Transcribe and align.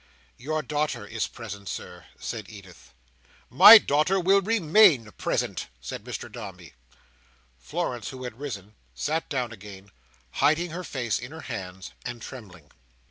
"Your 0.39 0.63
daughter 0.63 1.05
is 1.05 1.27
present, 1.27 1.69
Sir," 1.69 2.07
said 2.19 2.49
Edith. 2.49 2.91
"My 3.51 3.77
daughter 3.77 4.19
will 4.19 4.41
remain 4.41 5.07
present," 5.11 5.67
said 5.79 6.03
Mr 6.03 6.27
Dombey. 6.31 6.73
Florence, 7.59 8.09
who 8.09 8.23
had 8.23 8.39
risen, 8.39 8.73
sat 8.95 9.29
down 9.29 9.51
again, 9.51 9.91
hiding 10.41 10.71
her 10.71 10.83
face 10.83 11.19
in 11.19 11.31
her 11.31 11.41
hands, 11.41 11.91
and 12.03 12.19
trembling. 12.19 12.71